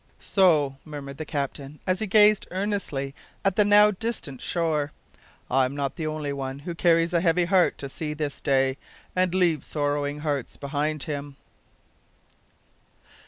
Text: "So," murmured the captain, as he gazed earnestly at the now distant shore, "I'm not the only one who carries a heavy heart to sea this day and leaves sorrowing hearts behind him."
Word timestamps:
"So," 0.19 0.77
murmured 0.83 1.17
the 1.19 1.25
captain, 1.27 1.79
as 1.85 1.99
he 1.99 2.07
gazed 2.07 2.47
earnestly 2.49 3.13
at 3.45 3.55
the 3.55 3.63
now 3.63 3.91
distant 3.91 4.41
shore, 4.41 4.91
"I'm 5.47 5.75
not 5.75 5.95
the 5.95 6.07
only 6.07 6.33
one 6.33 6.57
who 6.57 6.73
carries 6.73 7.13
a 7.13 7.21
heavy 7.21 7.45
heart 7.45 7.77
to 7.77 7.87
sea 7.87 8.15
this 8.15 8.41
day 8.41 8.77
and 9.15 9.35
leaves 9.35 9.67
sorrowing 9.67 10.21
hearts 10.21 10.57
behind 10.57 11.03
him." 11.03 11.35